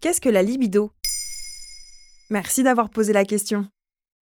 Qu'est-ce 0.00 0.20
que 0.20 0.28
la 0.28 0.44
libido? 0.44 0.92
Merci 2.30 2.62
d'avoir 2.62 2.88
posé 2.88 3.12
la 3.12 3.24
question. 3.24 3.66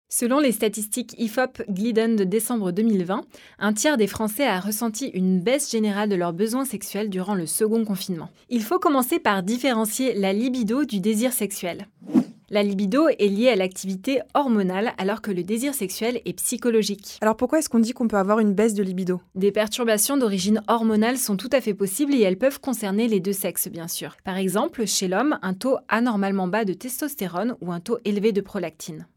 Selon 0.09 0.39
les 0.39 0.53
statistiques 0.53 1.15
IFOP 1.19 1.65
Glidden 1.69 2.17
de 2.17 2.25
décembre 2.25 2.73
2020, 2.73 3.27
un 3.59 3.73
tiers 3.75 3.99
des 3.99 4.07
Français 4.07 4.47
a 4.47 4.59
ressenti 4.59 5.09
une 5.09 5.39
baisse 5.39 5.71
générale 5.71 6.09
de 6.09 6.17
leurs 6.17 6.33
besoins 6.33 6.65
sexuels 6.65 7.11
durant 7.11 7.35
le 7.35 7.45
second 7.45 7.85
confinement. 7.85 8.31
Il 8.49 8.63
faut 8.63 8.79
commencer 8.79 9.19
par 9.19 9.43
différencier 9.43 10.15
la 10.15 10.33
libido 10.33 10.87
du 10.87 11.01
désir 11.01 11.35
sexuel. 11.35 11.89
La 12.49 12.63
libido 12.63 13.09
est 13.09 13.27
liée 13.27 13.49
à 13.49 13.57
l'activité 13.57 14.21
hormonale 14.35 14.93
alors 14.99 15.21
que 15.21 15.33
le 15.33 15.43
désir 15.43 15.75
sexuel 15.75 16.21
est 16.25 16.35
psychologique. 16.35 17.19
Alors 17.21 17.37
pourquoi 17.37 17.59
est-ce 17.59 17.69
qu'on 17.69 17.81
dit 17.81 17.91
qu'on 17.91 18.07
peut 18.07 18.19
avoir 18.19 18.39
une 18.39 18.55
baisse 18.55 18.75
de 18.75 18.85
libido? 18.85 19.21
Des 19.35 19.51
perturbations 19.51 20.17
d'origine 20.17 20.63
hormonale 20.69 21.19
sont 21.19 21.37
tout 21.37 21.51
à 21.51 21.61
fait 21.61 21.75
possibles 21.75 22.15
et 22.15 22.21
elles 22.21 22.39
peuvent 22.39 22.61
concerner 22.61 23.09
les 23.09 23.19
deux 23.19 23.33
sexes 23.33 23.67
bien 23.67 23.89
sûr. 23.89 24.17
Par 24.23 24.37
exemple, 24.37 24.87
chez 24.87 25.09
l'homme, 25.09 25.41
un 25.43 25.55
taux 25.55 25.79
anormalement 25.89 26.47
bas 26.47 26.65
de 26.65 26.73
testostérone 26.73 27.57
ou 27.61 27.73
un 27.73 27.81
taux 27.81 27.99
élevé 28.05 28.31
de 28.31 28.43
prolactine. 28.43 29.09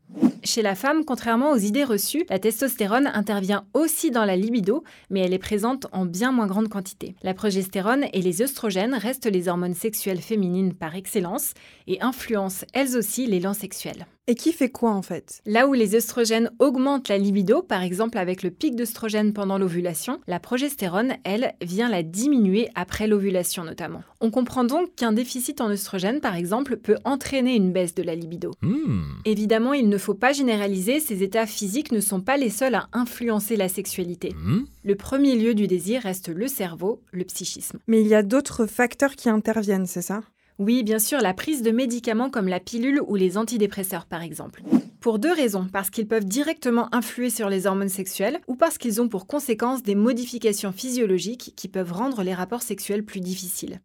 Chez 0.43 0.61
la 0.61 0.75
femme, 0.75 1.03
contrairement 1.05 1.51
aux 1.51 1.57
idées 1.57 1.83
reçues, 1.83 2.25
la 2.29 2.39
testostérone 2.39 3.07
intervient 3.07 3.65
aussi 3.73 4.11
dans 4.11 4.25
la 4.25 4.35
libido, 4.35 4.83
mais 5.09 5.19
elle 5.21 5.33
est 5.33 5.39
présente 5.39 5.87
en 5.91 6.05
bien 6.05 6.31
moins 6.31 6.47
grande 6.47 6.69
quantité. 6.69 7.15
La 7.23 7.33
progestérone 7.33 8.05
et 8.13 8.21
les 8.21 8.41
œstrogènes 8.41 8.93
restent 8.93 9.31
les 9.31 9.47
hormones 9.47 9.73
sexuelles 9.73 10.21
féminines 10.21 10.73
par 10.73 10.95
excellence 10.95 11.53
et 11.87 12.01
influencent 12.01 12.65
elles 12.73 12.95
aussi 12.95 13.25
l'élan 13.25 13.53
sexuel. 13.53 14.05
Et 14.29 14.35
qui 14.35 14.53
fait 14.53 14.69
quoi 14.69 14.91
en 14.91 15.01
fait? 15.01 15.41
Là 15.47 15.67
où 15.67 15.73
les 15.73 15.95
œstrogènes 15.95 16.51
augmentent 16.59 17.07
la 17.07 17.17
libido, 17.17 17.63
par 17.63 17.81
exemple 17.81 18.19
avec 18.19 18.43
le 18.43 18.51
pic 18.51 18.75
d'œstrogène 18.75 19.33
pendant 19.33 19.57
l'ovulation, 19.57 20.19
la 20.27 20.39
progestérone, 20.39 21.15
elle, 21.23 21.55
vient 21.63 21.89
la 21.89 22.03
diminuer 22.03 22.69
après 22.75 23.07
l'ovulation 23.07 23.63
notamment. 23.63 24.03
On 24.21 24.29
comprend 24.29 24.63
donc 24.63 24.93
qu'un 24.95 25.13
déficit 25.13 25.61
en 25.61 25.71
œstrogène, 25.71 26.19
par 26.19 26.35
exemple, 26.35 26.77
peut 26.77 26.97
entraîner 27.05 27.55
une 27.55 27.71
baisse 27.71 27.95
de 27.95 28.03
la 28.03 28.13
libido. 28.13 28.51
Hmm. 28.61 29.01
Évidemment, 29.25 29.73
il 29.73 29.89
ne 29.89 29.97
faut 29.97 30.13
pas 30.13 30.31
généraliser, 30.39 30.99
ces 30.99 31.21
états 31.21 31.45
physiques 31.45 31.91
ne 31.91 31.99
sont 31.99 32.21
pas 32.21 32.37
les 32.37 32.49
seuls 32.49 32.75
à 32.75 32.87
influencer 32.93 33.55
la 33.55 33.69
sexualité. 33.69 34.33
Hmm. 34.41 34.63
Le 34.83 34.95
premier 34.95 35.35
lieu 35.35 35.53
du 35.53 35.67
désir 35.67 36.01
reste 36.01 36.29
le 36.29 36.47
cerveau, 36.47 37.01
le 37.11 37.25
psychisme. 37.25 37.79
Mais 37.87 38.01
il 38.01 38.07
y 38.07 38.15
a 38.15 38.23
d'autres 38.23 38.65
facteurs 38.65 39.15
qui 39.15 39.29
interviennent, 39.29 39.85
c'est 39.85 40.01
ça? 40.01 40.21
Oui, 40.57 40.83
bien 40.83 40.99
sûr, 40.99 41.19
la 41.21 41.33
prise 41.33 41.61
de 41.61 41.71
médicaments 41.71 42.29
comme 42.29 42.47
la 42.47 42.59
pilule 42.59 43.01
ou 43.07 43.15
les 43.15 43.37
antidépresseurs 43.37 44.05
par 44.05 44.21
exemple. 44.21 44.61
Pour 44.99 45.19
deux 45.19 45.31
raisons, 45.31 45.67
parce 45.71 45.89
qu'ils 45.89 46.07
peuvent 46.07 46.25
directement 46.25 46.93
influer 46.93 47.29
sur 47.29 47.49
les 47.49 47.65
hormones 47.65 47.89
sexuelles 47.89 48.39
ou 48.47 48.55
parce 48.55 48.77
qu'ils 48.77 49.01
ont 49.01 49.07
pour 49.07 49.27
conséquence 49.27 49.83
des 49.83 49.95
modifications 49.95 50.73
physiologiques 50.73 51.53
qui 51.55 51.69
peuvent 51.69 51.93
rendre 51.93 52.23
les 52.23 52.33
rapports 52.33 52.61
sexuels 52.61 53.05
plus 53.05 53.21
difficiles. 53.21 53.79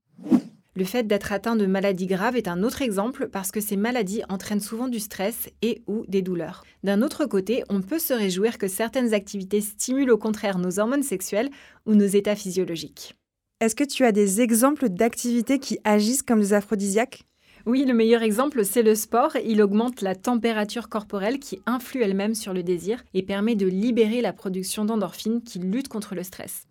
Le 0.77 0.85
fait 0.85 1.07
d'être 1.07 1.33
atteint 1.33 1.55
de 1.55 1.67
maladies 1.67 2.09
graves 2.09 2.37
est 2.37 2.49
un 2.49 2.65
autre 2.65 2.83
exemple 2.83 3.29
parce 3.29 3.53
que 3.53 3.61
ces 3.61 3.77
maladies 3.77 4.23
entraînent 4.29 4.59
souvent 4.59 4.89
du 4.89 4.99
stress 4.99 5.49
et 5.63 5.83
ou 5.87 6.05
des 6.09 6.21
douleurs. 6.21 6.65
D'un 6.83 7.01
autre 7.01 7.27
côté, 7.27 7.63
on 7.69 7.81
peut 7.81 8.01
se 8.01 8.13
réjouir 8.13 8.59
que 8.59 8.67
certaines 8.67 9.15
activités 9.15 9.61
stimulent 9.61 10.11
au 10.11 10.19
contraire 10.19 10.59
nos 10.59 10.81
hormones 10.81 11.05
sexuelles 11.05 11.51
ou 11.87 11.95
nos 11.95 12.07
états 12.07 12.35
physiologiques. 12.35 13.15
Est-ce 13.61 13.77
que 13.77 13.85
tu 13.85 14.05
as 14.05 14.11
des 14.11 14.41
exemples 14.41 14.89
d'activités 14.89 15.61
qui 15.61 15.79
agissent 15.85 16.25
comme 16.25 16.41
des 16.41 16.55
aphrodisiaques? 16.55 17.23
Oui, 17.67 17.85
le 17.85 17.95
meilleur 17.95 18.23
exemple, 18.23 18.65
c'est 18.65 18.83
le 18.83 18.97
sport. 18.97 19.37
Il 19.45 19.63
augmente 19.63 20.03
la 20.03 20.17
température 20.17 20.89
corporelle 20.89 21.39
qui 21.39 21.63
influe 21.67 22.03
elle-même 22.03 22.35
sur 22.35 22.53
le 22.53 22.65
désir 22.65 23.05
et 23.15 23.23
permet 23.23 23.55
de 23.55 23.67
libérer 23.67 24.21
la 24.21 24.33
production 24.33 24.85
d'endorphines 24.85 25.41
qui 25.41 25.61
luttent 25.61 25.89
contre 25.89 26.17
le 26.17 26.25
stress. 26.25 26.67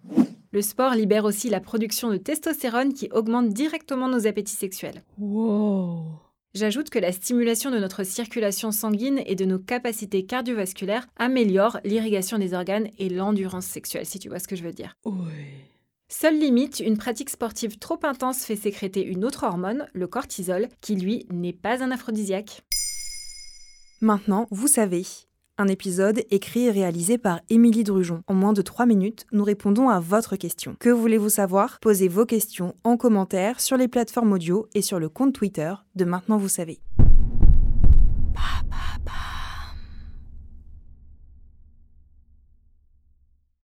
Le 0.53 0.61
sport 0.61 0.93
libère 0.93 1.25
aussi 1.25 1.49
la 1.49 1.59
production 1.59 2.11
de 2.11 2.17
testostérone 2.17 2.93
qui 2.93 3.09
augmente 3.11 3.49
directement 3.49 4.07
nos 4.07 4.27
appétits 4.27 4.53
sexuels. 4.53 5.01
Wow 5.17 6.05
J'ajoute 6.53 6.91
que 6.91 6.99
la 6.99 7.11
stimulation 7.11 7.71
de 7.71 7.79
notre 7.79 8.03
circulation 8.03 8.71
sanguine 8.71 9.23
et 9.25 9.33
de 9.33 9.45
nos 9.45 9.57
capacités 9.57 10.27
cardiovasculaires 10.27 11.07
améliore 11.17 11.79
l'irrigation 11.83 12.37
des 12.37 12.53
organes 12.53 12.89
et 12.99 13.09
l'endurance 13.09 13.65
sexuelle, 13.65 14.05
si 14.05 14.19
tu 14.19 14.29
vois 14.29 14.37
ce 14.37 14.47
que 14.47 14.55
je 14.55 14.63
veux 14.63 14.73
dire. 14.73 14.95
Oui. 15.05 15.41
Seule 16.07 16.37
limite, 16.37 16.79
une 16.81 16.97
pratique 16.97 17.31
sportive 17.31 17.79
trop 17.79 17.97
intense 18.03 18.45
fait 18.45 18.55
sécréter 18.55 19.03
une 19.03 19.25
autre 19.25 19.45
hormone, 19.45 19.87
le 19.93 20.05
cortisol, 20.05 20.67
qui 20.81 20.95
lui 20.95 21.25
n'est 21.31 21.51
pas 21.51 21.83
un 21.83 21.89
aphrodisiaque. 21.89 22.61
Maintenant, 24.01 24.45
vous 24.51 24.67
savez. 24.67 25.03
Un 25.59 25.67
épisode 25.67 26.23
écrit 26.31 26.65
et 26.65 26.71
réalisé 26.71 27.19
par 27.19 27.39
Émilie 27.51 27.83
Drujon. 27.83 28.23
En 28.25 28.33
moins 28.33 28.53
de 28.53 28.63
3 28.63 28.87
minutes, 28.87 29.27
nous 29.31 29.43
répondons 29.43 29.87
à 29.87 29.99
votre 29.99 30.35
question. 30.35 30.75
Que 30.79 30.89
voulez-vous 30.89 31.29
savoir? 31.29 31.77
Posez 31.79 32.07
vos 32.07 32.25
questions 32.25 32.73
en 32.83 32.97
commentaire 32.97 33.59
sur 33.59 33.77
les 33.77 33.87
plateformes 33.87 34.33
audio 34.33 34.67
et 34.73 34.81
sur 34.81 34.99
le 34.99 35.09
compte 35.09 35.35
Twitter 35.35 35.71
de 35.95 36.05
Maintenant 36.05 36.37
vous 36.37 36.49
savez. 36.49 36.79